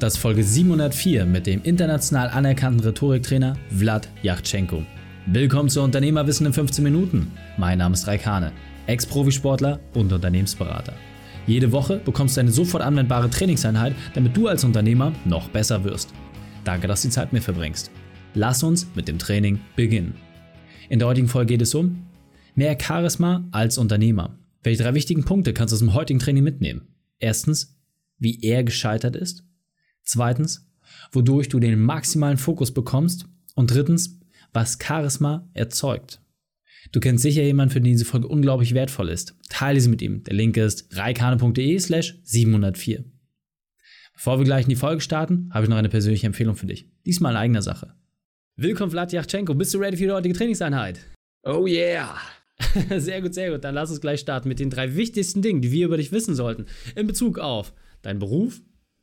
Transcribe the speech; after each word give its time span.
Das 0.00 0.14
ist 0.14 0.20
Folge 0.20 0.42
704 0.42 1.26
mit 1.26 1.46
dem 1.46 1.62
international 1.62 2.30
anerkannten 2.30 2.80
Rhetoriktrainer 2.80 3.58
Vlad 3.68 4.08
Yachtschenko. 4.22 4.82
Willkommen 5.26 5.68
zu 5.68 5.82
Unternehmerwissen 5.82 6.46
in 6.46 6.54
15 6.54 6.82
Minuten. 6.82 7.30
Mein 7.58 7.76
Name 7.76 7.92
ist 7.92 8.06
Raikane, 8.06 8.50
Ex-Profisportler 8.86 9.78
und 9.92 10.10
Unternehmensberater. 10.10 10.94
Jede 11.46 11.70
Woche 11.70 11.98
bekommst 11.98 12.38
du 12.38 12.40
eine 12.40 12.50
sofort 12.50 12.82
anwendbare 12.82 13.28
Trainingseinheit, 13.28 13.94
damit 14.14 14.34
du 14.34 14.48
als 14.48 14.64
Unternehmer 14.64 15.12
noch 15.26 15.50
besser 15.50 15.84
wirst. 15.84 16.14
Danke, 16.64 16.88
dass 16.88 17.02
du 17.02 17.08
die 17.08 17.12
Zeit 17.12 17.26
mit 17.26 17.42
mir 17.42 17.42
verbringst. 17.42 17.90
Lass 18.32 18.62
uns 18.62 18.86
mit 18.94 19.06
dem 19.06 19.18
Training 19.18 19.60
beginnen. 19.76 20.14
In 20.88 20.98
der 20.98 21.08
heutigen 21.08 21.28
Folge 21.28 21.52
geht 21.52 21.62
es 21.62 21.74
um 21.74 22.06
mehr 22.54 22.78
Charisma 22.80 23.46
als 23.52 23.76
Unternehmer. 23.76 24.38
Welche 24.62 24.82
drei 24.82 24.94
wichtigen 24.94 25.26
Punkte 25.26 25.52
kannst 25.52 25.72
du 25.72 25.74
aus 25.74 25.80
dem 25.80 25.92
heutigen 25.92 26.20
Training 26.20 26.42
mitnehmen? 26.42 26.88
Erstens, 27.18 27.76
wie 28.18 28.40
er 28.40 28.64
gescheitert 28.64 29.14
ist. 29.14 29.44
Zweitens, 30.12 30.68
wodurch 31.12 31.48
du 31.48 31.60
den 31.60 31.78
maximalen 31.78 32.36
Fokus 32.36 32.74
bekommst. 32.74 33.26
Und 33.54 33.70
drittens, 33.70 34.18
was 34.52 34.76
Charisma 34.82 35.48
erzeugt. 35.54 36.20
Du 36.90 36.98
kennst 36.98 37.22
sicher 37.22 37.44
jemanden, 37.44 37.72
für 37.72 37.80
den 37.80 37.92
diese 37.92 38.04
Folge 38.04 38.26
unglaublich 38.26 38.74
wertvoll 38.74 39.08
ist. 39.08 39.36
Teile 39.48 39.80
sie 39.80 39.88
mit 39.88 40.02
ihm. 40.02 40.24
Der 40.24 40.34
Link 40.34 40.56
ist 40.56 40.88
reikane.de 40.96 41.78
slash 41.78 42.18
704. 42.24 43.04
Bevor 44.14 44.38
wir 44.38 44.44
gleich 44.44 44.64
in 44.64 44.70
die 44.70 44.76
Folge 44.76 45.00
starten, 45.00 45.48
habe 45.52 45.66
ich 45.66 45.70
noch 45.70 45.76
eine 45.76 45.88
persönliche 45.88 46.26
Empfehlung 46.26 46.56
für 46.56 46.66
dich. 46.66 46.90
Diesmal 47.06 47.34
in 47.34 47.38
eigener 47.38 47.62
Sache. 47.62 47.94
Willkommen, 48.56 48.90
Vlad 48.90 49.12
Yachtschenko. 49.12 49.54
Bist 49.54 49.72
du 49.74 49.78
ready 49.78 49.96
für 49.96 50.06
die 50.06 50.10
heutige 50.10 50.34
Trainingseinheit? 50.34 51.06
Oh 51.44 51.68
yeah! 51.68 52.18
sehr 52.98 53.22
gut, 53.22 53.34
sehr 53.34 53.52
gut. 53.52 53.62
Dann 53.62 53.76
lass 53.76 53.90
uns 53.90 54.00
gleich 54.00 54.18
starten 54.18 54.48
mit 54.48 54.58
den 54.58 54.70
drei 54.70 54.96
wichtigsten 54.96 55.40
Dingen, 55.40 55.62
die 55.62 55.70
wir 55.70 55.86
über 55.86 55.98
dich 55.98 56.10
wissen 56.10 56.34
sollten. 56.34 56.66
In 56.96 57.06
Bezug 57.06 57.38
auf 57.38 57.72
deinen 58.02 58.18
Beruf, 58.18 58.60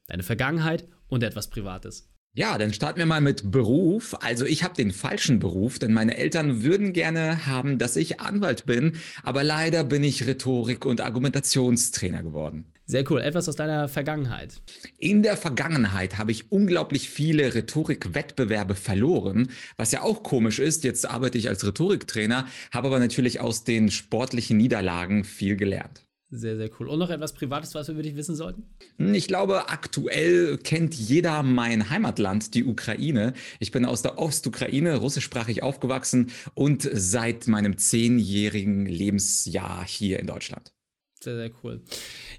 deine 0.07 0.23
Vergangenheit 0.23 0.85
und 1.09 1.23
etwas 1.23 1.49
Privates. 1.49 2.09
Ja, 2.37 2.59
dann 2.59 2.71
starten 2.71 2.99
wir 2.99 3.07
mal 3.07 3.19
mit 3.19 3.49
Beruf. 3.49 4.15
Also 4.21 4.45
ich 4.45 4.63
habe 4.63 4.75
den 4.75 4.91
falschen 4.91 5.39
Beruf, 5.39 5.79
denn 5.79 5.91
meine 5.91 6.17
Eltern 6.17 6.61
würden 6.61 6.93
gerne 6.93 7.47
haben, 7.47 7.79
dass 7.79 7.95
ich 7.95 8.19
Anwalt 8.19 8.67
bin, 8.67 8.97
aber 9.23 9.43
leider 9.43 9.83
bin 9.83 10.03
ich 10.03 10.27
Rhetorik- 10.27 10.85
und 10.85 11.01
Argumentationstrainer 11.01 12.21
geworden. 12.21 12.65
Sehr 12.85 13.09
cool. 13.11 13.21
Etwas 13.21 13.49
aus 13.49 13.55
deiner 13.55 13.89
Vergangenheit. 13.89 14.61
In 14.97 15.23
der 15.23 15.35
Vergangenheit 15.35 16.17
habe 16.17 16.31
ich 16.31 16.51
unglaublich 16.51 17.09
viele 17.09 17.53
Rhetorikwettbewerbe 17.53 18.75
verloren, 18.75 19.49
was 19.75 19.91
ja 19.91 20.03
auch 20.03 20.23
komisch 20.23 20.59
ist. 20.59 20.83
Jetzt 20.85 21.09
arbeite 21.09 21.37
ich 21.37 21.49
als 21.49 21.65
Rhetoriktrainer, 21.65 22.47
habe 22.71 22.87
aber 22.87 22.99
natürlich 22.99 23.41
aus 23.41 23.65
den 23.65 23.91
sportlichen 23.91 24.57
Niederlagen 24.57 25.25
viel 25.25 25.57
gelernt. 25.57 26.06
Sehr, 26.29 26.57
sehr 26.57 26.69
cool. 26.77 26.89
Und 26.89 26.99
noch 26.99 27.09
etwas 27.09 27.33
Privates, 27.33 27.73
was 27.73 27.87
wir 27.87 27.93
über 27.93 28.03
dich 28.03 28.17
wissen 28.17 28.35
sollten? 28.35 28.63
Ich 28.97 29.27
glaube, 29.27 29.69
aktuell 29.69 30.57
kennt 30.57 30.93
jeder 30.93 31.41
mein 31.41 31.89
Heimatland, 31.89 32.53
die 32.53 32.65
Ukraine. 32.65 33.33
Ich 33.59 33.71
bin 33.71 33.85
aus 33.85 34.01
der 34.01 34.19
Ostukraine, 34.19 34.97
russischsprachig 34.97 35.63
aufgewachsen 35.63 36.31
und 36.53 36.87
seit 36.91 37.47
meinem 37.47 37.77
zehnjährigen 37.77 38.85
Lebensjahr 38.85 39.85
hier 39.87 40.19
in 40.19 40.27
Deutschland. 40.27 40.73
Sehr, 41.19 41.35
sehr 41.35 41.51
cool. 41.63 41.81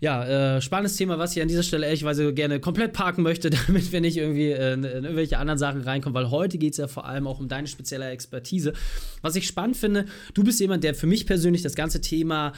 Ja, 0.01 0.57
äh, 0.57 0.63
spannendes 0.63 0.97
Thema, 0.97 1.19
was 1.19 1.35
ich 1.35 1.43
an 1.43 1.49
dieser 1.49 1.65
Stelle 1.65 1.87
ehrlichweise 1.87 2.33
gerne 2.33 2.61
komplett 2.61 2.93
parken 2.93 3.23
möchte, 3.23 3.51
damit 3.67 3.91
wir 3.91 4.01
nicht 4.01 4.17
irgendwie 4.17 4.51
äh, 4.51 4.75
in 4.75 4.85
irgendwelche 4.85 5.39
anderen 5.39 5.59
Sachen 5.59 5.81
reinkommen, 5.81 6.15
weil 6.15 6.31
heute 6.31 6.59
geht 6.59 6.73
es 6.73 6.79
ja 6.79 6.87
vor 6.87 7.05
allem 7.05 7.27
auch 7.27 7.41
um 7.41 7.49
deine 7.49 7.67
spezielle 7.67 8.09
Expertise. 8.11 8.75
Was 9.21 9.35
ich 9.35 9.49
spannend 9.49 9.77
finde, 9.77 10.07
du 10.35 10.45
bist 10.45 10.61
jemand, 10.61 10.85
der 10.85 10.95
für 10.95 11.09
mich 11.09 11.27
persönlich 11.27 11.63
das 11.63 11.75
ganze 11.75 12.01
Thema 12.01 12.53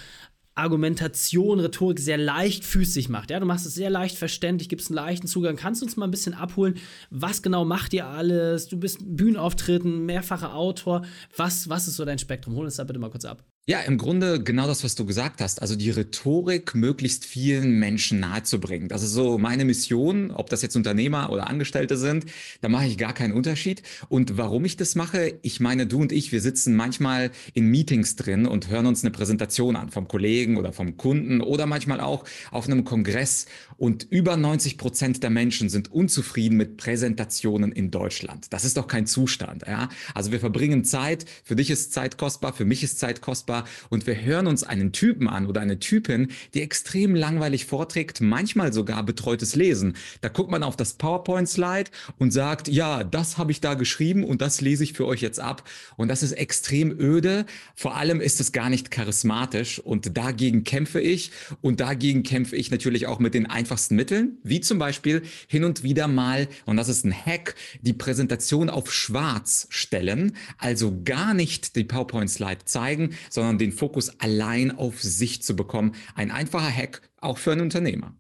Argumentation, 0.61 1.61
Rhetorik 1.61 1.98
sehr 1.98 2.19
leichtfüßig 2.19 3.08
macht. 3.08 3.30
Ja, 3.30 3.41
du 3.41 3.47
machst 3.47 3.66
es 3.66 3.75
sehr 3.75 3.91
leicht 3.91 4.16
verständlich, 4.16 4.69
gibst 4.69 4.91
einen 4.91 4.97
leichten 4.97 5.27
Zugang. 5.27 5.56
Kannst 5.56 5.80
du 5.80 5.86
uns 5.86 5.97
mal 5.97 6.06
ein 6.06 6.11
bisschen 6.11 6.34
abholen? 6.34 6.78
Was 7.11 7.42
genau 7.42 7.64
macht 7.64 7.92
ihr 7.94 8.06
alles? 8.06 8.69
Du 8.69 8.77
bist 8.77 8.98
Bühnenauftritten, 9.00 10.06
mehrfacher 10.06 10.55
Autor. 10.55 11.02
Was, 11.36 11.69
was 11.69 11.89
ist 11.89 11.97
so 11.97 12.05
dein 12.05 12.19
Spektrum? 12.19 12.55
Hol 12.55 12.67
uns 12.67 12.77
da 12.77 12.84
bitte 12.84 12.98
mal 12.98 13.11
kurz 13.11 13.24
ab. 13.24 13.45
Ja, 13.66 13.80
im 13.82 13.98
Grunde 13.98 14.42
genau 14.42 14.66
das, 14.66 14.82
was 14.82 14.94
du 14.96 15.04
gesagt 15.04 15.40
hast. 15.40 15.60
Also 15.62 15.76
die 15.76 15.90
Rhetorik 15.90 16.74
möglichst 16.74 17.24
vielen 17.24 17.78
Menschen 17.78 18.18
nahezubringen. 18.18 18.88
Das 18.88 19.02
ist 19.02 19.12
so 19.12 19.38
meine 19.38 19.64
Mission, 19.64 20.30
ob 20.32 20.48
das 20.50 20.62
jetzt 20.62 20.76
Unternehmer 20.76 21.30
oder 21.30 21.48
Angestellte 21.48 21.96
sind, 21.96 22.24
da 22.62 22.68
mache 22.68 22.86
ich 22.86 22.96
gar 22.98 23.12
keinen 23.12 23.32
Unterschied. 23.32 23.82
Und 24.08 24.38
warum 24.38 24.64
ich 24.64 24.76
das 24.76 24.96
mache, 24.96 25.38
ich 25.42 25.60
meine, 25.60 25.86
du 25.86 26.00
und 26.00 26.10
ich, 26.10 26.32
wir 26.32 26.40
sitzen 26.40 26.74
manchmal 26.74 27.30
in 27.52 27.66
Meetings 27.66 28.16
drin 28.16 28.46
und 28.46 28.70
hören 28.70 28.86
uns 28.86 29.04
eine 29.04 29.12
Präsentation 29.12 29.77
an 29.77 29.90
vom 29.90 30.08
Kollegen 30.08 30.56
oder 30.56 30.72
vom 30.72 30.96
Kunden 30.96 31.40
oder 31.40 31.66
manchmal 31.66 32.00
auch 32.00 32.24
auf 32.50 32.66
einem 32.66 32.84
Kongress. 32.84 33.46
Und 33.77 34.04
über 34.10 34.36
90 34.36 34.78
Prozent 34.78 35.22
der 35.22 35.30
Menschen 35.30 35.68
sind 35.68 35.92
unzufrieden 35.92 36.56
mit 36.56 36.77
Präsentationen 36.77 37.72
in 37.72 37.92
Deutschland. 37.92 38.52
Das 38.52 38.64
ist 38.64 38.78
doch 38.78 38.88
kein 38.88 39.06
Zustand. 39.06 39.64
Ja? 39.66 39.90
Also 40.14 40.32
wir 40.32 40.40
verbringen 40.40 40.82
Zeit, 40.82 41.27
für 41.44 41.54
dich 41.54 41.70
ist 41.70 41.92
Zeit 41.92 42.18
kostbar, 42.18 42.52
für 42.52 42.64
mich 42.64 42.82
ist 42.82 42.98
Zeit 42.98 43.20
kostbar 43.20 43.49
und 43.88 44.06
wir 44.06 44.20
hören 44.22 44.46
uns 44.46 44.62
einen 44.62 44.92
Typen 44.92 45.28
an 45.28 45.46
oder 45.46 45.61
eine 45.61 45.78
Typin, 45.78 46.28
die 46.55 46.62
extrem 46.62 47.14
langweilig 47.14 47.66
vorträgt, 47.66 48.20
manchmal 48.20 48.72
sogar 48.72 49.02
betreutes 49.02 49.56
Lesen. 49.56 49.96
Da 50.20 50.28
guckt 50.28 50.50
man 50.50 50.62
auf 50.62 50.77
das 50.77 50.94
PowerPoint-Slide 50.94 51.90
und 52.18 52.33
sagt, 52.33 52.68
ja, 52.68 53.05
das 53.05 53.39
habe 53.39 53.52
ich 53.52 53.60
da 53.60 53.74
geschrieben 53.74 54.24
und 54.24 54.40
das 54.40 54.60
lese 54.60 54.84
ich 54.84 54.92
für 54.92 55.06
euch 55.06 55.20
jetzt 55.20 55.40
ab. 55.40 55.68
Und 55.96 56.08
das 56.08 56.22
ist 56.22 56.33
extrem 56.33 56.90
öde. 56.98 57.46
Vor 57.74 57.96
allem 57.96 58.20
ist 58.20 58.40
es 58.40 58.52
gar 58.52 58.70
nicht 58.70 58.90
charismatisch 58.90 59.78
und 59.78 60.16
dagegen 60.16 60.64
kämpfe 60.64 61.00
ich 61.00 61.33
und 61.60 61.80
dagegen 61.80 62.22
kämpfe 62.22 62.56
ich 62.56 62.70
natürlich 62.70 63.06
auch 63.06 63.18
mit 63.18 63.34
den 63.34 63.46
einfachsten 63.46 63.96
Mitteln, 63.96 64.39
wie 64.42 64.60
zum 64.60 64.78
Beispiel 64.78 65.22
hin 65.48 65.64
und 65.64 65.83
wieder 65.83 66.08
mal, 66.08 66.48
und 66.66 66.77
das 66.77 66.89
ist 66.89 67.05
ein 67.05 67.12
Hack, 67.12 67.55
die 67.83 67.92
Präsentation 67.92 68.70
auf 68.70 68.92
schwarz 68.92 69.66
stellen, 69.70 70.36
also 70.58 71.00
gar 71.05 71.34
nicht 71.34 71.77
die 71.77 71.84
PowerPoint-Slide 71.84 72.64
zeigen, 72.64 73.10
sondern 73.30 73.39
sondern 73.40 73.58
den 73.58 73.73
Fokus 73.73 74.20
allein 74.20 74.70
auf 74.70 75.02
sich 75.02 75.42
zu 75.42 75.56
bekommen. 75.56 75.92
Ein 76.14 76.30
einfacher 76.30 76.70
Hack, 76.70 77.02
auch 77.18 77.39
für 77.39 77.52
einen 77.52 77.62
Unternehmer. 77.62 78.14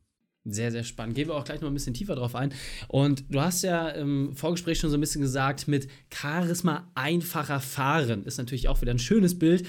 Sehr, 0.44 0.72
sehr 0.72 0.84
spannend. 0.84 1.14
Gehen 1.14 1.28
wir 1.28 1.34
auch 1.34 1.44
gleich 1.44 1.60
noch 1.60 1.68
ein 1.68 1.74
bisschen 1.74 1.92
tiefer 1.92 2.16
drauf 2.16 2.34
ein. 2.34 2.54
Und 2.88 3.24
du 3.28 3.40
hast 3.42 3.62
ja 3.62 3.90
im 3.90 4.34
Vorgespräch 4.34 4.78
schon 4.78 4.88
so 4.88 4.96
ein 4.96 5.00
bisschen 5.00 5.20
gesagt, 5.20 5.68
mit 5.68 5.88
Charisma 6.12 6.90
einfacher 6.94 7.60
fahren. 7.60 8.24
Ist 8.24 8.38
natürlich 8.38 8.68
auch 8.68 8.80
wieder 8.80 8.92
ein 8.92 8.98
schönes 8.98 9.38
Bild. 9.38 9.66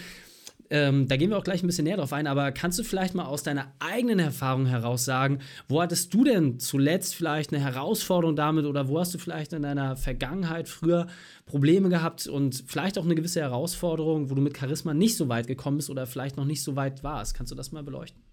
Ähm, 0.72 1.10
da 1.10 1.18
gehen 1.18 1.30
wir 1.30 1.38
auch 1.38 1.44
gleich 1.44 1.62
ein 1.62 1.68
bisschen 1.68 1.84
näher 1.84 1.98
drauf 1.98 2.14
ein, 2.14 2.28
aber 2.28 2.54
kannst 2.54 2.80
du 2.80 2.84
vielleicht 2.84 3.14
mal 3.14 3.26
aus 3.26 3.44
deiner 3.44 3.74
eigenen 3.80 4.20
Erfahrung 4.20 4.66
heraus 4.66 5.04
sagen, 5.04 5.40
wo 5.68 5.82
hattest 5.82 6.14
du 6.14 6.24
denn 6.24 6.60
zuletzt 6.60 7.14
vielleicht 7.14 7.54
eine 7.54 7.62
Herausforderung 7.62 8.38
damit 8.38 8.66
oder 8.66 8.88
wo 8.88 8.98
hast 8.98 9.14
du 9.14 9.18
vielleicht 9.18 9.52
in 9.52 9.64
deiner 9.64 9.98
Vergangenheit 9.98 10.70
früher 10.70 11.08
Probleme 11.46 11.90
gehabt 11.90 12.26
und 12.26 12.64
vielleicht 12.66 12.98
auch 12.98 13.04
eine 13.04 13.16
gewisse 13.16 13.42
Herausforderung, 13.42 14.30
wo 14.30 14.36
du 14.36 14.42
mit 14.42 14.58
Charisma 14.58 14.94
nicht 14.94 15.18
so 15.18 15.28
weit 15.28 15.48
gekommen 15.48 15.76
bist 15.76 15.90
oder 15.90 16.08
vielleicht 16.08 16.38
noch 16.38 16.46
nicht 16.46 16.64
so 16.64 16.78
weit 16.78 17.04
warst? 17.04 17.36
Kannst 17.36 17.52
du 17.52 17.56
das 17.56 17.74
mal 17.74 17.84
beleuchten? 17.84 18.31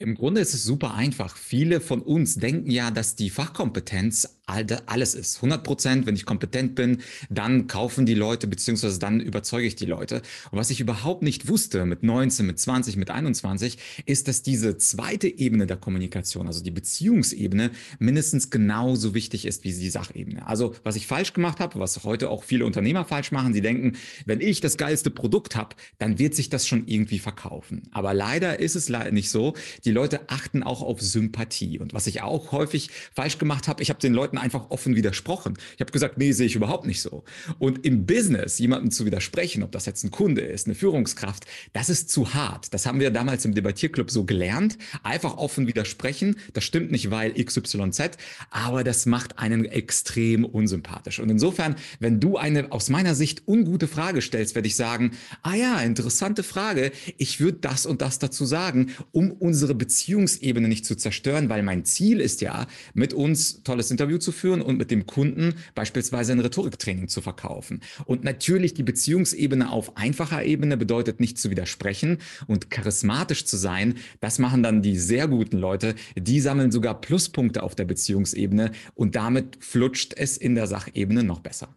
Im 0.00 0.16
Grunde 0.16 0.40
ist 0.40 0.54
es 0.54 0.64
super 0.64 0.94
einfach. 0.94 1.36
Viele 1.36 1.80
von 1.80 2.02
uns 2.02 2.34
denken 2.34 2.68
ja, 2.68 2.90
dass 2.90 3.14
die 3.14 3.30
Fachkompetenz 3.30 4.28
alles 4.46 5.14
ist. 5.14 5.36
100 5.36 5.64
Prozent, 5.64 6.06
wenn 6.06 6.16
ich 6.16 6.26
kompetent 6.26 6.74
bin, 6.74 6.98
dann 7.30 7.66
kaufen 7.66 8.04
die 8.04 8.14
Leute, 8.14 8.46
beziehungsweise 8.46 8.98
dann 8.98 9.20
überzeuge 9.20 9.66
ich 9.66 9.74
die 9.74 9.86
Leute. 9.86 10.16
Und 10.50 10.58
was 10.58 10.68
ich 10.68 10.80
überhaupt 10.80 11.22
nicht 11.22 11.48
wusste 11.48 11.86
mit 11.86 12.02
19, 12.02 12.44
mit 12.44 12.58
20, 12.58 12.96
mit 12.96 13.10
21, 13.10 13.78
ist, 14.04 14.28
dass 14.28 14.42
diese 14.42 14.76
zweite 14.76 15.28
Ebene 15.28 15.66
der 15.66 15.78
Kommunikation, 15.78 16.46
also 16.46 16.62
die 16.62 16.72
Beziehungsebene, 16.72 17.70
mindestens 17.98 18.50
genauso 18.50 19.14
wichtig 19.14 19.46
ist 19.46 19.64
wie 19.64 19.72
die 19.72 19.88
Sachebene. 19.88 20.46
Also 20.46 20.74
was 20.82 20.96
ich 20.96 21.06
falsch 21.06 21.32
gemacht 21.32 21.60
habe, 21.60 21.78
was 21.78 22.04
heute 22.04 22.28
auch 22.28 22.44
viele 22.44 22.66
Unternehmer 22.66 23.06
falsch 23.06 23.32
machen, 23.32 23.54
sie 23.54 23.62
denken, 23.62 23.96
wenn 24.26 24.42
ich 24.42 24.60
das 24.60 24.76
geilste 24.76 25.10
Produkt 25.10 25.56
habe, 25.56 25.76
dann 25.98 26.18
wird 26.18 26.34
sich 26.34 26.50
das 26.50 26.66
schon 26.66 26.86
irgendwie 26.86 27.18
verkaufen. 27.18 27.88
Aber 27.92 28.12
leider 28.12 28.60
ist 28.60 28.74
es 28.74 28.90
leider 28.90 29.12
nicht 29.12 29.30
so 29.30 29.54
die 29.84 29.90
Leute 29.90 30.28
achten 30.28 30.62
auch 30.62 30.82
auf 30.82 31.00
Sympathie. 31.00 31.78
Und 31.78 31.94
was 31.94 32.06
ich 32.06 32.22
auch 32.22 32.52
häufig 32.52 32.90
falsch 33.14 33.38
gemacht 33.38 33.68
habe, 33.68 33.82
ich 33.82 33.90
habe 33.90 34.00
den 34.00 34.14
Leuten 34.14 34.38
einfach 34.38 34.70
offen 34.70 34.96
widersprochen. 34.96 35.54
Ich 35.74 35.80
habe 35.80 35.92
gesagt, 35.92 36.18
nee, 36.18 36.32
sehe 36.32 36.46
ich 36.46 36.56
überhaupt 36.56 36.86
nicht 36.86 37.02
so. 37.02 37.24
Und 37.58 37.84
im 37.84 38.06
Business 38.06 38.58
jemandem 38.58 38.90
zu 38.90 39.04
widersprechen, 39.04 39.62
ob 39.62 39.72
das 39.72 39.86
jetzt 39.86 40.04
ein 40.04 40.10
Kunde 40.10 40.40
ist, 40.40 40.66
eine 40.66 40.74
Führungskraft, 40.74 41.44
das 41.72 41.88
ist 41.88 42.10
zu 42.10 42.34
hart. 42.34 42.72
Das 42.72 42.86
haben 42.86 43.00
wir 43.00 43.10
damals 43.10 43.44
im 43.44 43.54
Debattierclub 43.54 44.10
so 44.10 44.24
gelernt. 44.24 44.78
Einfach 45.02 45.36
offen 45.36 45.66
widersprechen. 45.66 46.36
Das 46.52 46.64
stimmt 46.64 46.90
nicht, 46.90 47.10
weil 47.10 47.32
XYZ, 47.32 48.12
aber 48.50 48.84
das 48.84 49.06
macht 49.06 49.38
einen 49.38 49.64
extrem 49.64 50.44
unsympathisch. 50.44 51.20
Und 51.20 51.30
insofern, 51.30 51.76
wenn 52.00 52.20
du 52.20 52.36
eine 52.36 52.72
aus 52.72 52.88
meiner 52.88 53.14
Sicht 53.14 53.46
ungute 53.46 53.88
Frage 53.88 54.22
stellst, 54.22 54.54
werde 54.54 54.68
ich 54.68 54.76
sagen, 54.76 55.12
ah 55.42 55.54
ja, 55.54 55.80
interessante 55.80 56.42
Frage. 56.42 56.92
Ich 57.18 57.40
würde 57.40 57.58
das 57.60 57.86
und 57.86 58.00
das 58.00 58.18
dazu 58.18 58.44
sagen, 58.44 58.92
um 59.12 59.30
unsere 59.32 59.73
unsere 59.74 59.78
Beziehungsebene 59.78 60.68
nicht 60.68 60.86
zu 60.86 60.94
zerstören, 60.96 61.48
weil 61.48 61.62
mein 61.62 61.84
Ziel 61.84 62.20
ist 62.20 62.40
ja, 62.40 62.66
mit 62.94 63.12
uns 63.12 63.62
tolles 63.64 63.90
Interview 63.90 64.18
zu 64.18 64.32
führen 64.32 64.62
und 64.62 64.78
mit 64.78 64.90
dem 64.90 65.06
Kunden 65.06 65.54
beispielsweise 65.74 66.32
ein 66.32 66.40
Rhetoriktraining 66.40 67.08
zu 67.08 67.20
verkaufen. 67.20 67.80
Und 68.06 68.24
natürlich 68.24 68.74
die 68.74 68.82
Beziehungsebene 68.82 69.70
auf 69.70 69.96
einfacher 69.96 70.44
Ebene 70.44 70.76
bedeutet 70.76 71.20
nicht 71.20 71.38
zu 71.38 71.50
widersprechen 71.50 72.18
und 72.46 72.70
charismatisch 72.70 73.44
zu 73.44 73.56
sein. 73.56 73.94
Das 74.20 74.38
machen 74.38 74.62
dann 74.62 74.82
die 74.82 74.98
sehr 74.98 75.28
guten 75.28 75.58
Leute. 75.58 75.94
Die 76.16 76.40
sammeln 76.40 76.70
sogar 76.70 77.00
Pluspunkte 77.00 77.62
auf 77.62 77.74
der 77.74 77.84
Beziehungsebene 77.84 78.70
und 78.94 79.16
damit 79.16 79.58
flutscht 79.60 80.14
es 80.16 80.36
in 80.36 80.54
der 80.54 80.66
Sachebene 80.66 81.24
noch 81.24 81.40
besser. 81.40 81.74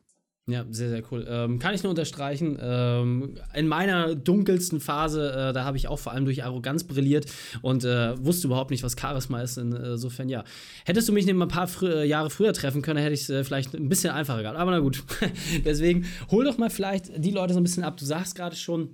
Ja, 0.50 0.64
sehr, 0.70 0.90
sehr 0.90 1.04
cool. 1.12 1.28
Ähm, 1.30 1.60
kann 1.60 1.76
ich 1.76 1.84
nur 1.84 1.90
unterstreichen. 1.90 2.58
Ähm, 2.62 3.36
in 3.54 3.68
meiner 3.68 4.16
dunkelsten 4.16 4.80
Phase, 4.80 5.30
äh, 5.50 5.52
da 5.52 5.66
habe 5.66 5.76
ich 5.76 5.90
auch 5.90 6.00
vor 6.00 6.14
allem 6.14 6.24
durch 6.24 6.46
Arroganz 6.46 6.86
brilliert 6.86 7.26
und 7.62 7.84
äh, 7.84 8.18
wusste 8.24 8.48
überhaupt 8.48 8.72
nicht, 8.72 8.82
was 8.82 8.96
Charisma 8.98 9.42
ist. 9.42 9.58
Insofern, 9.58 10.30
ja. 10.30 10.46
Hättest 10.86 11.10
du 11.10 11.14
mich 11.14 11.30
ein 11.30 11.48
paar 11.50 11.68
frü 11.68 11.90
äh, 11.90 12.06
Jahre 12.06 12.30
früher 12.30 12.54
treffen 12.54 12.82
können, 12.82 13.02
hätte 13.02 13.14
ich 13.14 13.24
es 13.24 13.30
äh, 13.30 13.44
vielleicht 13.44 13.74
ein 13.74 13.90
bisschen 13.90 14.12
einfacher 14.12 14.42
gehabt. 14.42 14.58
Aber 14.58 14.72
na 14.72 14.80
gut. 14.80 15.04
Deswegen 15.66 16.06
hol 16.32 16.46
doch 16.46 16.58
mal 16.58 16.70
vielleicht 16.70 17.12
die 17.18 17.32
Leute 17.32 17.54
so 17.54 17.60
ein 17.60 17.64
bisschen 17.64 17.84
ab. 17.84 17.98
Du 17.98 18.06
sagst 18.06 18.36
gerade 18.36 18.56
schon, 18.56 18.92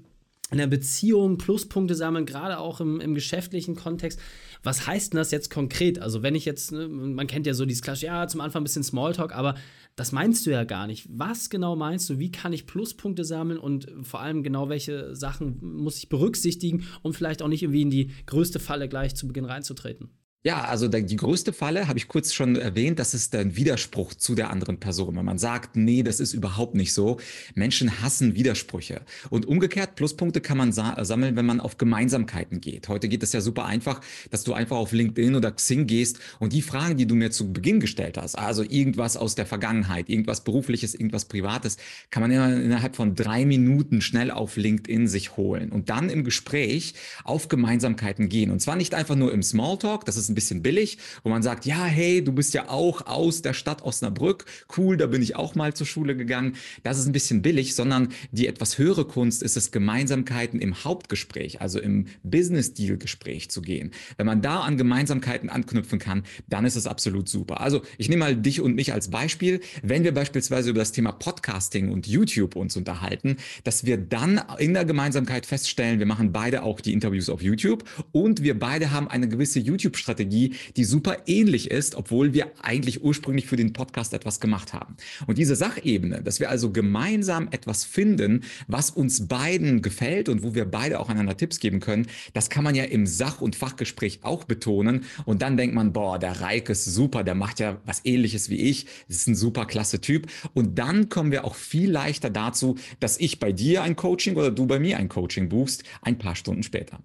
in 0.53 0.59
der 0.59 0.67
Beziehung 0.67 1.39
Pluspunkte 1.39 1.95
sammeln, 1.95 2.27
gerade 2.27 2.59
auch 2.59 2.79
im, 2.79 3.01
im 3.01 3.15
geschäftlichen 3.15 3.75
Kontext. 3.75 4.19
Was 4.61 4.85
heißt 4.85 5.11
denn 5.11 5.17
das 5.17 5.31
jetzt 5.31 5.49
konkret? 5.49 5.97
Also, 5.99 6.21
wenn 6.21 6.35
ich 6.35 6.45
jetzt, 6.45 6.71
ne, 6.71 6.87
man 6.87 7.25
kennt 7.25 7.47
ja 7.47 7.55
so 7.55 7.65
dieses 7.65 7.81
klassische, 7.81 8.05
ja, 8.05 8.27
zum 8.27 8.39
Anfang 8.39 8.61
ein 8.61 8.63
bisschen 8.63 8.83
Smalltalk, 8.83 9.35
aber 9.35 9.55
das 9.95 10.11
meinst 10.11 10.45
du 10.45 10.51
ja 10.51 10.63
gar 10.63 10.85
nicht. 10.85 11.07
Was 11.09 11.49
genau 11.49 11.75
meinst 11.75 12.07
du? 12.09 12.19
Wie 12.19 12.31
kann 12.31 12.53
ich 12.53 12.67
Pluspunkte 12.67 13.25
sammeln 13.25 13.57
und 13.57 13.91
vor 14.03 14.21
allem 14.21 14.43
genau 14.43 14.69
welche 14.69 15.15
Sachen 15.15 15.57
muss 15.61 15.97
ich 15.97 16.07
berücksichtigen, 16.07 16.85
um 17.01 17.15
vielleicht 17.15 17.41
auch 17.41 17.47
nicht 17.47 17.63
irgendwie 17.63 17.81
in 17.81 17.89
die 17.89 18.11
größte 18.27 18.59
Falle 18.59 18.87
gleich 18.87 19.15
zu 19.15 19.27
Beginn 19.27 19.45
reinzutreten? 19.45 20.11
Ja, 20.45 20.65
also 20.65 20.89
die 20.89 21.15
größte 21.15 21.53
Falle, 21.53 21.87
habe 21.87 21.97
ich 21.97 22.09
kurz 22.09 22.33
schon 22.33 22.57
erwähnt, 22.57 22.99
das 22.99 23.13
ist 23.13 23.33
ein 23.33 23.55
Widerspruch 23.55 24.13
zu 24.13 24.35
der 24.35 24.49
anderen 24.49 24.77
Person. 24.77 25.15
Wenn 25.15 25.23
man 25.23 25.37
sagt, 25.37 25.77
nee, 25.77 26.03
das 26.03 26.19
ist 26.19 26.33
überhaupt 26.33 26.75
nicht 26.75 26.91
so. 26.93 27.17
Menschen 27.55 28.01
hassen 28.01 28.35
Widersprüche. 28.35 29.03
Und 29.29 29.45
umgekehrt, 29.45 29.95
Pluspunkte 29.95 30.41
kann 30.41 30.57
man 30.57 30.73
sammeln, 30.73 31.37
wenn 31.37 31.45
man 31.45 31.61
auf 31.61 31.77
Gemeinsamkeiten 31.77 32.59
geht. 32.59 32.89
Heute 32.89 33.07
geht 33.07 33.23
es 33.23 33.31
ja 33.31 33.39
super 33.39 33.63
einfach, 33.63 34.01
dass 34.31 34.43
du 34.43 34.51
einfach 34.51 34.75
auf 34.75 34.91
LinkedIn 34.91 35.33
oder 35.35 35.49
Xing 35.49 35.87
gehst 35.87 36.19
und 36.39 36.51
die 36.51 36.61
Fragen, 36.61 36.97
die 36.97 37.05
du 37.05 37.15
mir 37.15 37.31
zu 37.31 37.53
Beginn 37.53 37.79
gestellt 37.79 38.17
hast, 38.17 38.37
also 38.37 38.63
irgendwas 38.63 39.15
aus 39.15 39.35
der 39.35 39.45
Vergangenheit, 39.45 40.09
irgendwas 40.09 40.43
Berufliches, 40.43 40.93
irgendwas 40.93 41.23
Privates, 41.23 41.77
kann 42.09 42.21
man 42.21 42.31
innerhalb 42.31 42.97
von 42.97 43.15
drei 43.15 43.45
Minuten 43.45 44.01
schnell 44.01 44.29
auf 44.29 44.57
LinkedIn 44.57 45.07
sich 45.07 45.37
holen 45.37 45.71
und 45.71 45.89
dann 45.89 46.09
im 46.09 46.25
Gespräch 46.25 46.95
auf 47.23 47.47
Gemeinsamkeiten 47.47 48.27
gehen. 48.27 48.51
Und 48.51 48.59
zwar 48.59 48.75
nicht 48.75 48.93
einfach 48.93 49.15
nur 49.15 49.31
im 49.31 49.41
Smalltalk, 49.41 50.03
das 50.03 50.17
ist 50.17 50.32
ein 50.33 50.35
bisschen 50.35 50.61
billig, 50.61 50.97
wo 51.23 51.29
man 51.29 51.43
sagt, 51.43 51.65
ja, 51.65 51.85
hey, 51.85 52.23
du 52.23 52.31
bist 52.31 52.53
ja 52.53 52.69
auch 52.69 53.05
aus 53.05 53.41
der 53.41 53.53
Stadt 53.53 53.83
Osnabrück, 53.83 54.45
cool, 54.77 54.97
da 54.97 55.07
bin 55.07 55.21
ich 55.21 55.35
auch 55.35 55.55
mal 55.55 55.73
zur 55.73 55.87
Schule 55.87 56.15
gegangen. 56.15 56.55
Das 56.83 56.99
ist 56.99 57.05
ein 57.05 57.11
bisschen 57.11 57.41
billig, 57.41 57.75
sondern 57.75 58.09
die 58.31 58.47
etwas 58.47 58.77
höhere 58.77 59.05
Kunst 59.05 59.43
ist 59.43 59.57
es, 59.57 59.71
Gemeinsamkeiten 59.71 60.59
im 60.59 60.83
Hauptgespräch, 60.83 61.61
also 61.61 61.79
im 61.79 62.07
Business-Deal-Gespräch 62.23 63.49
zu 63.49 63.61
gehen. 63.61 63.91
Wenn 64.17 64.25
man 64.25 64.41
da 64.41 64.61
an 64.61 64.77
Gemeinsamkeiten 64.77 65.49
anknüpfen 65.49 65.99
kann, 65.99 66.23
dann 66.49 66.65
ist 66.65 66.75
es 66.75 66.87
absolut 66.87 67.29
super. 67.29 67.61
Also 67.61 67.81
ich 67.97 68.09
nehme 68.09 68.21
mal 68.21 68.35
dich 68.35 68.61
und 68.61 68.75
mich 68.75 68.93
als 68.93 69.09
Beispiel. 69.09 69.61
Wenn 69.81 70.03
wir 70.03 70.13
beispielsweise 70.13 70.71
über 70.71 70.79
das 70.79 70.91
Thema 70.91 71.11
Podcasting 71.11 71.91
und 71.91 72.07
YouTube 72.07 72.55
uns 72.55 72.75
unterhalten, 72.75 73.37
dass 73.63 73.85
wir 73.85 73.97
dann 73.97 74.41
in 74.57 74.73
der 74.73 74.85
Gemeinsamkeit 74.85 75.45
feststellen, 75.45 75.99
wir 75.99 76.05
machen 76.05 76.31
beide 76.31 76.63
auch 76.63 76.81
die 76.81 76.93
Interviews 76.93 77.29
auf 77.29 77.41
YouTube 77.41 77.83
und 78.11 78.43
wir 78.43 78.57
beide 78.57 78.91
haben 78.91 79.07
eine 79.07 79.27
gewisse 79.27 79.59
YouTube-Strategie 79.59 80.22
Strategie, 80.23 80.55
die 80.77 80.83
super 80.83 81.17
ähnlich 81.25 81.71
ist, 81.71 81.95
obwohl 81.95 82.33
wir 82.33 82.51
eigentlich 82.61 83.03
ursprünglich 83.03 83.47
für 83.47 83.55
den 83.55 83.73
Podcast 83.73 84.13
etwas 84.13 84.39
gemacht 84.39 84.73
haben. 84.73 84.95
Und 85.27 85.37
diese 85.37 85.55
Sachebene, 85.55 86.21
dass 86.21 86.39
wir 86.39 86.49
also 86.49 86.71
gemeinsam 86.71 87.49
etwas 87.51 87.83
finden, 87.83 88.43
was 88.67 88.89
uns 88.89 89.27
beiden 89.27 89.81
gefällt 89.81 90.29
und 90.29 90.43
wo 90.43 90.55
wir 90.55 90.65
beide 90.65 90.99
auch 90.99 91.09
einander 91.09 91.37
Tipps 91.37 91.59
geben 91.59 91.79
können, 91.79 92.07
das 92.33 92.49
kann 92.49 92.63
man 92.63 92.75
ja 92.75 92.85
im 92.85 93.05
Sach- 93.05 93.41
und 93.41 93.55
Fachgespräch 93.55 94.19
auch 94.23 94.45
betonen. 94.45 95.03
Und 95.25 95.41
dann 95.41 95.57
denkt 95.57 95.75
man, 95.75 95.93
boah, 95.93 96.19
der 96.19 96.41
Reik 96.41 96.69
ist 96.69 96.85
super, 96.85 97.23
der 97.23 97.35
macht 97.35 97.59
ja 97.59 97.81
was 97.85 98.01
ähnliches 98.05 98.49
wie 98.49 98.57
ich, 98.57 98.85
das 99.07 99.17
ist 99.17 99.27
ein 99.27 99.35
super 99.35 99.65
klasse 99.65 99.99
Typ. 99.99 100.27
Und 100.53 100.79
dann 100.79 101.09
kommen 101.09 101.31
wir 101.31 101.45
auch 101.45 101.55
viel 101.55 101.91
leichter 101.91 102.29
dazu, 102.29 102.75
dass 102.99 103.19
ich 103.19 103.39
bei 103.39 103.51
dir 103.51 103.83
ein 103.83 103.95
Coaching 103.95 104.35
oder 104.35 104.51
du 104.51 104.65
bei 104.65 104.79
mir 104.79 104.97
ein 104.97 105.09
Coaching 105.09 105.49
buchst, 105.49 105.83
ein 106.01 106.17
paar 106.17 106.35
Stunden 106.35 106.63
später. 106.63 106.99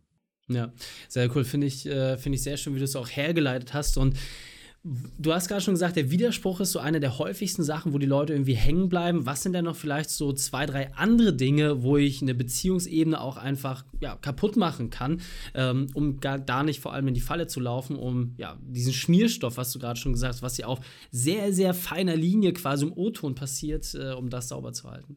Ja, 0.49 0.73
sehr 1.09 1.35
cool. 1.35 1.45
Finde 1.45 1.67
ich, 1.67 1.87
äh, 1.87 2.17
find 2.17 2.35
ich 2.35 2.43
sehr 2.43 2.57
schön, 2.57 2.75
wie 2.75 2.79
du 2.79 2.85
es 2.85 2.97
auch 2.97 3.09
hergeleitet 3.09 3.75
hast. 3.75 3.99
Und 3.99 4.17
du 5.19 5.33
hast 5.33 5.49
gerade 5.49 5.61
schon 5.61 5.75
gesagt, 5.75 5.97
der 5.97 6.11
Widerspruch 6.11 6.61
ist 6.61 6.73
so 6.73 6.79
eine 6.79 7.01
der 7.01 7.19
häufigsten 7.19 7.63
Sachen, 7.63 7.93
wo 7.93 7.99
die 7.99 8.07
Leute 8.07 8.33
irgendwie 8.33 8.55
hängen 8.55 8.89
bleiben. 8.89 9.27
Was 9.27 9.43
sind 9.43 9.53
denn 9.53 9.67
noch 9.67 9.77
vielleicht 9.77 10.09
so 10.09 10.33
zwei, 10.33 10.65
drei 10.65 10.95
andere 10.95 11.35
Dinge, 11.35 11.83
wo 11.83 11.99
ich 11.99 12.23
eine 12.23 12.35
Beziehungsebene 12.35 13.21
auch 13.21 13.37
einfach 13.37 13.85
ja, 14.01 14.17
kaputt 14.17 14.57
machen 14.57 14.89
kann, 14.89 15.21
ähm, 15.55 15.89
um 15.95 16.21
gar, 16.21 16.39
da 16.39 16.63
nicht 16.63 16.81
vor 16.81 16.95
allem 16.95 17.09
in 17.09 17.15
die 17.15 17.21
Falle 17.21 17.47
zu 17.47 17.61
laufen, 17.61 17.97
um 17.97 18.35
ja, 18.39 18.57
diesen 18.63 18.95
Schmierstoff, 18.95 19.59
was 19.59 19.73
du 19.73 19.79
gerade 19.79 20.01
schon 20.01 20.13
gesagt 20.13 20.35
hast, 20.35 20.43
was 20.43 20.57
ja 20.57 20.67
auf 20.67 20.81
sehr, 21.11 21.53
sehr 21.53 21.75
feiner 21.75 22.17
Linie 22.17 22.55
quasi 22.55 22.87
im 22.87 22.93
O-Ton 22.93 23.35
passiert, 23.35 23.95
äh, 23.95 24.13
um 24.13 24.31
das 24.31 24.49
sauber 24.49 24.73
zu 24.73 24.91
halten? 24.91 25.17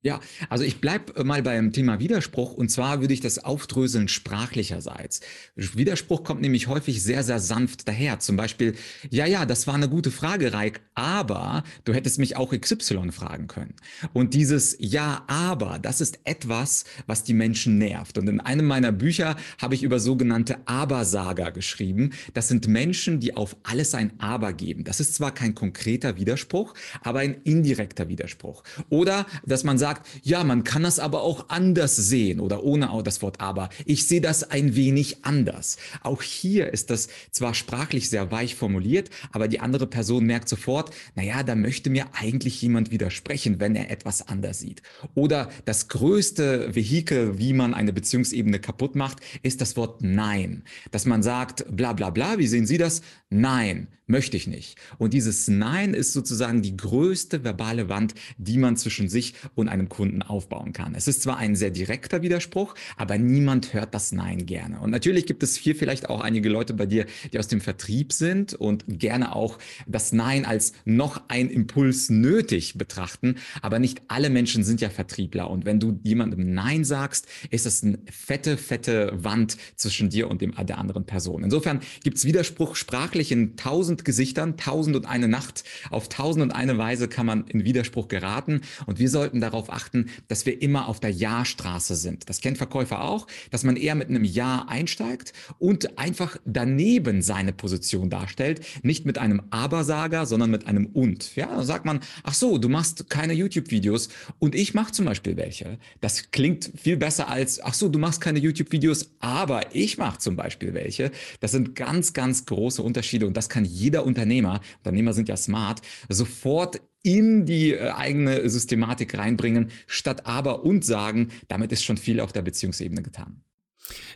Ja, 0.00 0.20
also 0.48 0.62
ich 0.62 0.80
bleibe 0.80 1.24
mal 1.24 1.42
beim 1.42 1.72
Thema 1.72 1.98
Widerspruch 1.98 2.52
und 2.52 2.70
zwar 2.70 3.00
würde 3.00 3.12
ich 3.12 3.20
das 3.20 3.44
aufdröseln 3.44 4.06
sprachlicherseits. 4.06 5.22
Widerspruch 5.56 6.22
kommt 6.22 6.40
nämlich 6.40 6.68
häufig 6.68 7.02
sehr, 7.02 7.24
sehr 7.24 7.40
sanft 7.40 7.88
daher. 7.88 8.20
Zum 8.20 8.36
Beispiel, 8.36 8.76
ja, 9.10 9.26
ja, 9.26 9.44
das 9.44 9.66
war 9.66 9.74
eine 9.74 9.88
gute 9.88 10.12
Frage, 10.12 10.52
Reik, 10.52 10.82
aber 10.94 11.64
du 11.84 11.92
hättest 11.92 12.20
mich 12.20 12.36
auch 12.36 12.52
XY 12.52 13.10
fragen 13.10 13.48
können. 13.48 13.74
Und 14.12 14.34
dieses 14.34 14.76
Ja, 14.78 15.24
aber, 15.26 15.80
das 15.80 16.00
ist 16.00 16.20
etwas, 16.22 16.84
was 17.08 17.24
die 17.24 17.34
Menschen 17.34 17.78
nervt. 17.78 18.18
Und 18.18 18.28
in 18.28 18.38
einem 18.38 18.66
meiner 18.66 18.92
Bücher 18.92 19.34
habe 19.60 19.74
ich 19.74 19.82
über 19.82 19.98
sogenannte 19.98 20.58
Abersager 20.66 21.50
geschrieben. 21.50 22.10
Das 22.34 22.46
sind 22.46 22.68
Menschen, 22.68 23.18
die 23.18 23.34
auf 23.34 23.56
alles 23.64 23.96
ein 23.96 24.12
Aber 24.18 24.52
geben. 24.52 24.84
Das 24.84 25.00
ist 25.00 25.16
zwar 25.16 25.34
kein 25.34 25.56
konkreter 25.56 26.16
Widerspruch, 26.16 26.74
aber 27.02 27.18
ein 27.18 27.42
indirekter 27.42 28.08
Widerspruch. 28.08 28.62
Oder, 28.90 29.26
dass 29.44 29.64
man 29.64 29.76
sagt, 29.76 29.87
sagt, 29.88 30.06
ja, 30.22 30.44
man 30.44 30.64
kann 30.64 30.82
das 30.82 30.98
aber 30.98 31.22
auch 31.22 31.48
anders 31.48 31.96
sehen 31.96 32.40
oder 32.40 32.62
ohne 32.62 32.90
das 33.02 33.22
Wort 33.22 33.40
aber. 33.40 33.70
Ich 33.86 34.06
sehe 34.06 34.20
das 34.20 34.42
ein 34.50 34.76
wenig 34.76 35.24
anders. 35.24 35.78
Auch 36.02 36.22
hier 36.22 36.72
ist 36.72 36.90
das 36.90 37.08
zwar 37.30 37.54
sprachlich 37.54 38.10
sehr 38.10 38.30
weich 38.30 38.54
formuliert, 38.54 39.08
aber 39.32 39.48
die 39.48 39.60
andere 39.60 39.86
Person 39.86 40.24
merkt 40.24 40.48
sofort, 40.48 40.94
naja, 41.14 41.42
da 41.42 41.54
möchte 41.54 41.88
mir 41.88 42.06
eigentlich 42.12 42.60
jemand 42.60 42.90
widersprechen, 42.90 43.60
wenn 43.60 43.76
er 43.76 43.90
etwas 43.90 44.28
anders 44.28 44.58
sieht. 44.58 44.82
Oder 45.14 45.48
das 45.64 45.88
größte 45.88 46.74
Vehikel, 46.74 47.38
wie 47.38 47.54
man 47.54 47.72
eine 47.72 47.92
Beziehungsebene 47.94 48.58
kaputt 48.58 48.94
macht, 48.94 49.18
ist 49.42 49.60
das 49.62 49.76
Wort 49.76 50.02
Nein. 50.02 50.64
Dass 50.90 51.06
man 51.06 51.22
sagt, 51.22 51.64
bla 51.74 51.94
bla 51.94 52.10
bla, 52.10 52.38
wie 52.38 52.46
sehen 52.46 52.66
Sie 52.66 52.78
das? 52.78 53.00
Nein, 53.30 53.88
möchte 54.08 54.36
ich 54.36 54.46
nicht. 54.46 54.76
Und 54.96 55.12
dieses 55.12 55.48
Nein 55.48 55.94
ist 55.94 56.12
sozusagen 56.12 56.62
die 56.62 56.76
größte 56.76 57.44
verbale 57.44 57.88
Wand, 57.88 58.14
die 58.38 58.56
man 58.56 58.76
zwischen 58.76 59.08
sich 59.08 59.34
und 59.54 59.68
einem 59.68 59.77
einem 59.78 59.88
Kunden 59.88 60.22
aufbauen 60.22 60.72
kann. 60.72 60.94
Es 60.94 61.08
ist 61.08 61.22
zwar 61.22 61.36
ein 61.38 61.56
sehr 61.56 61.70
direkter 61.70 62.22
Widerspruch, 62.22 62.74
aber 62.96 63.18
niemand 63.18 63.72
hört 63.74 63.94
das 63.94 64.12
Nein 64.12 64.46
gerne. 64.46 64.80
Und 64.80 64.90
natürlich 64.90 65.26
gibt 65.26 65.42
es 65.42 65.56
hier 65.56 65.76
vielleicht 65.76 66.08
auch 66.08 66.20
einige 66.20 66.48
Leute 66.48 66.74
bei 66.74 66.86
dir, 66.86 67.06
die 67.32 67.38
aus 67.38 67.48
dem 67.48 67.60
Vertrieb 67.60 68.12
sind 68.12 68.54
und 68.54 68.84
gerne 68.86 69.34
auch 69.34 69.58
das 69.86 70.12
Nein 70.12 70.44
als 70.44 70.72
noch 70.84 71.22
ein 71.28 71.50
Impuls 71.50 72.10
nötig 72.10 72.76
betrachten. 72.76 73.36
Aber 73.62 73.78
nicht 73.78 74.02
alle 74.08 74.30
Menschen 74.30 74.64
sind 74.64 74.80
ja 74.80 74.90
Vertriebler. 74.90 75.50
Und 75.50 75.64
wenn 75.64 75.80
du 75.80 75.98
jemandem 76.02 76.54
Nein 76.54 76.84
sagst, 76.84 77.26
ist 77.50 77.66
das 77.66 77.82
eine 77.82 77.98
fette, 78.10 78.56
fette 78.56 79.12
Wand 79.14 79.56
zwischen 79.76 80.10
dir 80.10 80.28
und 80.28 80.40
dem, 80.42 80.54
der 80.66 80.78
anderen 80.78 81.04
Person. 81.04 81.44
Insofern 81.44 81.80
gibt 82.02 82.18
es 82.18 82.24
Widerspruch 82.24 82.76
sprachlich 82.76 83.32
in 83.32 83.56
tausend 83.56 84.04
Gesichtern, 84.04 84.56
tausend 84.56 84.96
und 84.96 85.06
eine 85.06 85.28
Nacht. 85.28 85.64
Auf 85.90 86.08
tausend 86.08 86.42
und 86.42 86.52
eine 86.52 86.78
Weise 86.78 87.08
kann 87.08 87.26
man 87.26 87.46
in 87.46 87.64
Widerspruch 87.64 88.08
geraten. 88.08 88.62
Und 88.86 88.98
wir 88.98 89.08
sollten 89.08 89.40
darauf 89.40 89.67
darauf 89.68 89.82
achten, 89.82 90.06
dass 90.28 90.46
wir 90.46 90.60
immer 90.60 90.88
auf 90.88 91.00
der 91.00 91.10
Ja-Straße 91.10 91.94
sind. 91.96 92.28
Das 92.28 92.40
kennt 92.40 92.58
Verkäufer 92.58 93.02
auch, 93.02 93.26
dass 93.50 93.64
man 93.64 93.76
eher 93.76 93.94
mit 93.94 94.08
einem 94.08 94.24
Ja 94.24 94.66
einsteigt 94.68 95.32
und 95.58 95.98
einfach 95.98 96.36
daneben 96.44 97.22
seine 97.22 97.52
Position 97.52 98.10
darstellt, 98.10 98.60
nicht 98.82 99.04
mit 99.06 99.18
einem 99.18 99.42
Aber-Sager, 99.50 100.26
sondern 100.26 100.50
mit 100.50 100.66
einem 100.66 100.86
Und. 100.86 101.36
Ja, 101.36 101.46
dann 101.46 101.64
sagt 101.64 101.84
man, 101.84 102.00
ach 102.22 102.34
so, 102.34 102.58
du 102.58 102.68
machst 102.68 103.08
keine 103.08 103.32
YouTube-Videos 103.32 104.08
und 104.38 104.54
ich 104.54 104.74
mache 104.74 104.92
zum 104.92 105.04
Beispiel 105.04 105.36
welche. 105.36 105.78
Das 106.00 106.30
klingt 106.30 106.70
viel 106.76 106.96
besser 106.96 107.28
als, 107.28 107.60
ach 107.62 107.74
so, 107.74 107.88
du 107.88 107.98
machst 107.98 108.20
keine 108.20 108.38
YouTube-Videos, 108.38 109.10
aber 109.20 109.74
ich 109.74 109.98
mache 109.98 110.18
zum 110.18 110.36
Beispiel 110.36 110.74
welche. 110.74 111.10
Das 111.40 111.52
sind 111.52 111.74
ganz, 111.74 112.12
ganz 112.12 112.46
große 112.46 112.82
Unterschiede 112.82 113.26
und 113.26 113.36
das 113.36 113.48
kann 113.48 113.64
jeder 113.64 114.04
Unternehmer, 114.04 114.60
Unternehmer 114.78 115.12
sind 115.12 115.28
ja 115.28 115.36
smart, 115.36 115.82
sofort 116.08 116.80
in 117.08 117.46
die 117.46 117.72
äh, 117.72 117.90
eigene 117.90 118.48
Systematik 118.50 119.16
reinbringen, 119.16 119.70
statt 119.86 120.26
aber 120.26 120.64
und 120.64 120.84
sagen, 120.84 121.30
damit 121.48 121.72
ist 121.72 121.84
schon 121.84 121.96
viel 121.96 122.20
auf 122.20 122.32
der 122.32 122.42
Beziehungsebene 122.42 123.02
getan. 123.02 123.40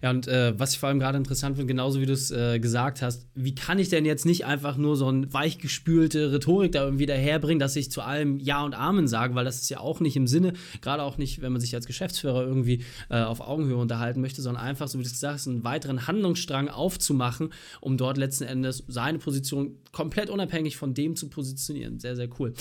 Ja, 0.03 0.11
und 0.11 0.29
äh, 0.29 0.59
was 0.59 0.73
ich 0.73 0.79
vor 0.79 0.89
allem 0.89 0.99
gerade 0.99 1.19
interessant 1.19 1.57
finde, 1.57 1.73
genauso 1.73 2.01
wie 2.01 2.07
du 2.07 2.13
es 2.13 2.31
äh, 2.31 2.59
gesagt 2.59 3.03
hast, 3.03 3.27
wie 3.35 3.55
kann 3.55 3.79
ich 3.79 3.89
denn 3.89 4.05
jetzt 4.05 4.27
nicht 4.27 4.45
einfach 4.45 4.77
nur 4.77 4.97
so 4.97 5.07
eine 5.07 5.33
weichgespülte 5.33 6.33
Rhetorik 6.33 6.73
da 6.73 6.85
irgendwie 6.85 7.07
daherbringen, 7.07 7.59
dass 7.59 7.77
ich 7.77 7.91
zu 7.91 8.03
allem 8.03 8.39
Ja 8.39 8.65
und 8.65 8.75
Amen 8.75 9.09
sage, 9.09 9.35
weil 9.35 9.45
das 9.45 9.63
ist 9.63 9.71
ja 9.71 9.81
auch 9.81 10.01
nicht 10.01 10.17
im 10.17 10.27
Sinne, 10.27 10.53
gerade 10.81 11.03
auch 11.03 11.19
nicht, 11.19 11.41
wenn 11.43 11.53
man 11.53 11.61
sich 11.61 11.75
als 11.75 11.87
Geschäftsführer 11.87 12.43
irgendwie 12.43 12.85
äh, 13.11 13.23
auf 13.23 13.41
Augenhöhe 13.41 13.77
unterhalten 13.77 14.21
möchte, 14.21 14.43
sondern 14.43 14.63
einfach, 14.63 14.89
so 14.89 14.99
wie 14.99 15.03
du 15.03 15.07
es 15.07 15.15
gesagt 15.15 15.35
hast, 15.35 15.49
einen 15.49 15.65
weiteren 15.65 16.07
Handlungsstrang 16.07 16.69
aufzumachen, 16.69 17.53
um 17.81 17.97
dort 17.97 18.19
letzten 18.19 18.45
Endes 18.45 18.85
seine 18.89 19.19
Position 19.19 19.77
komplett 19.93 20.31
unabhängig 20.31 20.77
von 20.77 20.95
dem 20.95 21.17
zu 21.17 21.29
positionieren. 21.29 21.99
Sehr, 21.99 22.17
sehr 22.17 22.29
cool. 22.39 22.55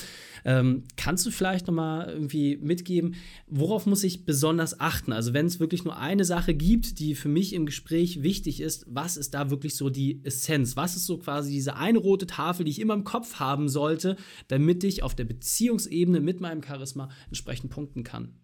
Ähm, 0.45 0.83
kannst 0.97 1.25
du 1.25 1.31
vielleicht 1.31 1.67
nochmal 1.67 2.09
irgendwie 2.09 2.57
mitgeben, 2.57 3.15
worauf 3.47 3.85
muss 3.85 4.03
ich 4.03 4.25
besonders 4.25 4.79
achten? 4.79 5.11
Also 5.13 5.33
wenn 5.33 5.45
es 5.45 5.59
wirklich 5.59 5.83
nur 5.83 5.97
eine 5.97 6.25
Sache 6.25 6.53
gibt, 6.53 6.99
die 6.99 7.00
für 7.15 7.29
mich 7.29 7.53
im 7.53 7.65
Gespräch 7.65 8.21
wichtig 8.23 8.61
ist, 8.61 8.85
was 8.87 9.17
ist 9.17 9.33
da 9.33 9.49
wirklich 9.49 9.75
so 9.75 9.89
die 9.89 10.23
Essenz? 10.23 10.75
Was 10.75 10.95
ist 10.95 11.05
so 11.05 11.17
quasi 11.17 11.51
diese 11.51 11.75
eine 11.75 11.97
rote 11.97 12.27
Tafel, 12.27 12.63
die 12.63 12.71
ich 12.71 12.79
immer 12.79 12.93
im 12.93 13.03
Kopf 13.03 13.35
haben 13.35 13.69
sollte, 13.69 14.15
damit 14.47 14.83
ich 14.83 15.03
auf 15.03 15.15
der 15.15 15.25
Beziehungsebene 15.25 16.19
mit 16.19 16.41
meinem 16.41 16.63
Charisma 16.63 17.09
entsprechend 17.27 17.71
punkten 17.71 18.03
kann? 18.03 18.35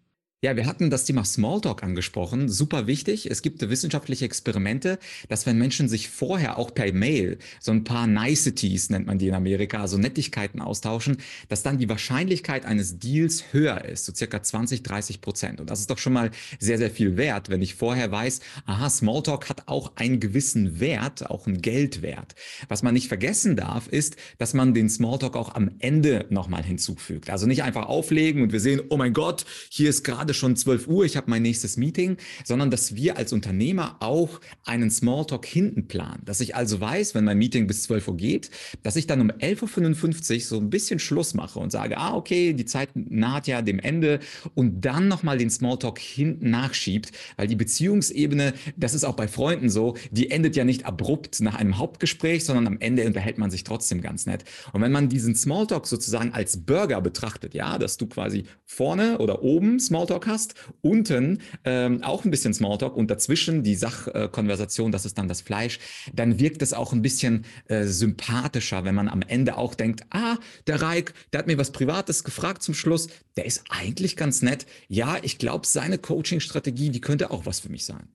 Ja, 0.44 0.56
wir 0.56 0.68
hatten 0.68 0.92
das 0.92 1.06
Thema 1.06 1.26
Smalltalk 1.26 1.82
angesprochen. 1.82 2.48
Super 2.48 2.86
wichtig. 2.86 3.32
Es 3.32 3.42
gibt 3.42 3.68
wissenschaftliche 3.68 4.26
Experimente, 4.26 5.00
dass 5.30 5.48
wenn 5.48 5.58
Menschen 5.58 5.90
sich 5.90 6.10
vorher 6.10 6.60
auch 6.60 6.76
per 6.76 6.94
Mail 6.94 7.40
so 7.60 7.72
ein 7.72 7.84
paar 7.84 8.06
Niceties, 8.06 8.92
nennt 8.92 9.08
man 9.08 9.18
die 9.18 9.30
in 9.30 9.34
Amerika, 9.34 9.82
also 9.82 9.98
Nettigkeiten 9.98 10.62
austauschen, 10.62 11.18
dass 11.50 11.64
dann 11.64 11.80
die 11.80 11.90
Wahrscheinlichkeit 11.90 12.66
eines 12.66 13.00
Deals 13.00 13.52
höher 13.52 13.84
ist, 13.84 14.06
so 14.06 14.14
circa 14.14 14.44
20, 14.44 14.84
30 14.84 15.22
Prozent. 15.22 15.60
Und 15.60 15.72
das 15.72 15.80
ist 15.80 15.90
doch 15.90 15.98
schon 15.98 16.14
mal 16.14 16.30
sehr, 16.60 16.78
sehr 16.78 16.92
viel 16.92 17.18
wert, 17.18 17.50
wenn 17.50 17.64
ich 17.64 17.74
vorher 17.74 18.12
weiß, 18.12 18.42
aha, 18.68 18.92
Smalltalk 18.92 19.50
hat 19.50 19.68
auch 19.68 19.94
einen 19.96 20.20
gewissen 20.20 20.80
Wert, 20.80 21.32
auch 21.32 21.48
einen 21.48 21.64
Geldwert. 21.64 22.36
Was 22.68 22.84
man 22.84 22.94
nicht 22.94 23.08
vergessen 23.08 23.56
darf, 23.56 23.88
ist, 23.88 24.18
dass 24.38 24.54
man 24.54 24.76
den 24.76 24.88
Smalltalk 24.88 25.36
auch 25.36 25.56
am 25.56 25.72
Ende 25.80 26.28
nochmal 26.30 26.62
hinzufügt. 26.62 27.32
Also 27.32 27.48
nicht 27.48 27.64
einfach 27.64 27.88
auflegen 27.88 28.44
und 28.44 28.52
wir 28.52 28.60
sehen, 28.60 28.82
oh 28.90 28.98
mein 28.98 29.14
Gott, 29.14 29.44
hier 29.72 29.90
ist 29.90 30.04
gerade 30.04 30.27
gerade 30.28 30.34
schon 30.34 30.58
12 30.58 30.88
Uhr, 30.88 31.06
ich 31.06 31.16
habe 31.16 31.30
mein 31.30 31.42
nächstes 31.42 31.78
Meeting, 31.78 32.18
sondern 32.44 32.70
dass 32.70 32.96
wir 32.96 33.16
als 33.16 33.32
Unternehmer 33.32 33.96
auch 34.02 34.42
einen 34.66 34.92
Smalltalk 34.92 35.46
hinten 35.46 35.88
planen. 35.88 36.22
Dass 36.26 36.42
ich 36.42 36.54
also 36.54 36.82
weiß, 36.82 37.16
wenn 37.16 37.24
mein 37.24 37.38
Meeting 37.38 37.66
bis 37.66 37.84
12 37.84 38.10
Uhr 38.10 38.18
geht, 38.18 38.52
dass 38.84 38.98
ich 38.98 39.08
dann 39.08 39.22
um 39.22 39.32
11.55 39.32 40.34
Uhr 40.36 40.42
so 40.42 40.58
ein 40.58 40.70
bisschen 40.70 41.00
Schluss 41.00 41.34
mache 41.34 41.60
und 41.60 41.72
sage, 41.72 41.98
ah, 41.98 42.14
okay, 42.14 42.52
die 42.52 42.66
Zeit 42.66 42.90
naht 42.94 43.48
ja 43.48 43.62
dem 43.62 43.80
Ende 43.80 44.20
und 44.54 44.84
dann 44.84 45.08
nochmal 45.08 45.38
den 45.38 45.50
Smalltalk 45.50 45.98
hinten 45.98 46.50
nachschiebt, 46.50 47.14
weil 47.38 47.48
die 47.48 47.56
Beziehungsebene, 47.56 48.54
das 48.76 48.94
ist 48.94 49.06
auch 49.06 49.16
bei 49.16 49.30
Freunden 49.30 49.70
so, 49.70 49.96
die 50.12 50.30
endet 50.30 50.58
ja 50.58 50.66
nicht 50.66 50.86
abrupt 50.86 51.40
nach 51.40 51.56
einem 51.56 51.78
Hauptgespräch, 51.78 52.44
sondern 52.44 52.68
am 52.68 52.82
Ende 52.82 53.06
unterhält 53.06 53.38
man 53.38 53.50
sich 53.50 53.64
trotzdem 53.64 54.02
ganz 54.02 54.26
nett. 54.26 54.44
Und 54.74 54.82
wenn 54.82 54.92
man 54.92 55.08
diesen 55.08 55.36
Smalltalk 55.36 55.88
sozusagen 55.88 56.34
als 56.34 56.66
Burger 56.66 57.00
betrachtet, 57.00 57.54
ja, 57.54 57.78
dass 57.78 57.96
du 57.96 58.08
quasi 58.08 58.44
vorne 58.66 59.20
oder 59.20 59.42
oben 59.42 59.80
Smalltalk 59.80 60.17
Smalltalk 60.18 60.28
hast, 60.28 60.56
unten 60.82 61.42
ähm, 61.64 62.04
auch 62.04 62.26
ein 62.26 62.32
bisschen 62.32 62.54
Smalltalk 62.54 62.96
und 62.96 63.10
dazwischen 63.10 63.64
die 63.64 63.76
Sachkonversation, 63.76 64.92
das 64.92 65.06
ist 65.06 65.18
dann 65.18 65.28
das 65.28 65.42
Fleisch, 65.42 65.80
dann 66.14 66.40
wirkt 66.40 66.62
es 66.62 66.74
auch 66.74 66.94
ein 66.94 67.02
bisschen 67.02 67.46
äh, 67.68 67.86
sympathischer, 67.86 68.84
wenn 68.84 68.96
man 68.96 69.10
am 69.10 69.22
Ende 69.22 69.58
auch 69.58 69.76
denkt, 69.76 70.04
ah, 70.10 70.38
der 70.66 70.82
Reik, 70.82 71.14
der 71.32 71.40
hat 71.40 71.48
mir 71.48 71.58
was 71.58 71.72
Privates 71.72 72.24
gefragt 72.24 72.64
zum 72.64 72.74
Schluss, 72.74 73.08
der 73.36 73.46
ist 73.46 73.64
eigentlich 73.70 74.16
ganz 74.16 74.42
nett. 74.42 74.66
Ja, 74.88 75.18
ich 75.22 75.38
glaube, 75.38 75.68
seine 75.68 75.98
Coaching-Strategie, 75.98 76.90
die 76.90 77.02
könnte 77.02 77.32
auch 77.32 77.46
was 77.46 77.60
für 77.60 77.70
mich 77.70 77.86
sein. 77.86 78.10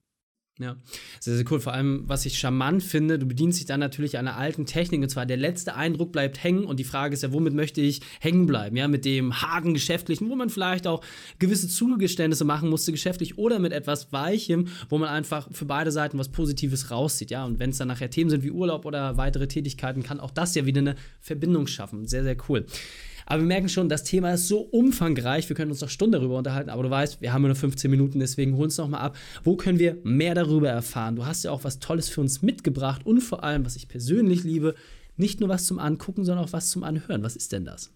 Ja, 0.59 0.77
sehr, 1.19 1.37
sehr 1.37 1.47
cool. 1.51 1.61
Vor 1.61 1.73
allem, 1.73 2.05
was 2.07 2.27
ich 2.27 2.39
charmant 2.39 2.83
finde, 2.83 3.19
du 3.19 3.25
bedienst 3.25 3.59
dich 3.59 3.67
dann 3.67 3.81
natürlich 3.81 4.19
einer 4.19 4.37
alten 4.37 4.67
Technik 4.67 5.01
und 5.01 5.09
zwar 5.09 5.25
der 5.25 5.39
letzte 5.39 5.75
Eindruck 5.75 6.13
bleibt 6.13 6.45
hängen 6.45 6.65
und 6.65 6.79
die 6.79 6.85
Frage 6.85 7.15
ist 7.15 7.23
ja, 7.23 7.33
womit 7.33 7.55
möchte 7.55 7.81
ich 7.81 8.03
hängen 8.21 8.45
bleiben? 8.45 8.77
Ja, 8.77 8.87
mit 8.87 9.07
dem 9.07 9.41
harten 9.41 9.73
Geschäftlichen, 9.73 10.29
wo 10.29 10.37
man 10.37 10.51
vielleicht 10.51 10.87
auch 10.87 11.03
gewisse 11.39 11.69
Zugeständnisse 11.69 12.45
machen 12.45 12.69
musste, 12.69 12.93
geschäftlich 12.93 13.39
oder 13.39 13.59
mit 13.61 13.73
etwas 13.73 14.13
Weichem, 14.13 14.69
wo 14.91 14.99
man 14.99 15.09
einfach 15.09 15.49
für 15.53 15.65
beide 15.65 15.91
Seiten 15.91 16.19
was 16.19 16.29
Positives 16.29 16.91
rauszieht. 16.91 17.31
Ja, 17.31 17.47
und 17.47 17.59
wenn 17.59 17.71
es 17.71 17.79
dann 17.79 17.89
nachher 17.89 18.11
Themen 18.11 18.29
sind 18.29 18.43
wie 18.43 18.51
Urlaub 18.51 18.85
oder 18.85 19.17
weitere 19.17 19.49
Tätigkeiten, 19.49 20.03
kann 20.03 20.21
auch 20.21 20.31
das 20.31 20.55
ja 20.55 20.67
wieder 20.67 20.81
eine 20.81 20.97
Verbindung 21.21 21.67
schaffen. 21.67 22.07
Sehr, 22.07 22.25
sehr 22.25 22.37
cool. 22.51 22.67
Aber 23.33 23.41
wir 23.41 23.47
merken 23.47 23.71
schon, 23.71 23.89
das 23.89 24.05
Thema 24.05 24.35
ist 24.35 24.47
so 24.47 24.61
umfangreich, 24.61 25.49
wir 25.49 25.57
können 25.57 25.71
uns 25.71 25.81
noch 25.81 25.89
Stunden 25.89 26.13
darüber 26.13 26.37
unterhalten, 26.37 26.69
aber 26.69 26.83
du 26.83 26.91
weißt, 26.91 27.23
wir 27.23 27.33
haben 27.33 27.41
nur 27.41 27.55
15 27.55 27.91
Minuten, 27.91 28.21
deswegen 28.21 28.59
hol 28.59 28.65
uns 28.65 28.77
noch 28.77 28.89
mal 28.89 28.99
ab. 28.99 29.17
Wo 29.43 29.57
können 29.57 29.79
wir 29.79 29.97
mehr 30.05 30.35
darüber 30.35 30.69
erfahren? 30.69 31.17
Du 31.17 31.25
hast 31.25 31.43
ja 31.43 31.51
auch 31.51 31.65
was 31.65 31.79
Tolles 31.79 32.11
für 32.11 32.21
uns 32.21 32.43
mitgebracht 32.43 33.07
und 33.07 33.23
vor 33.23 33.43
allem, 33.43 33.65
was 33.65 33.75
ich 33.75 33.89
persönlich 33.89 34.45
liebe, 34.45 34.75
nicht 35.17 35.41
nur 35.41 35.49
was 35.49 35.65
zum 35.65 35.79
Angucken, 35.79 36.27
sondern 36.27 36.45
auch 36.45 36.53
was 36.53 36.69
zum 36.69 36.85
Anhören. 36.85 37.23
Was 37.23 37.35
ist 37.35 37.53
denn 37.53 37.65
das? 37.65 37.91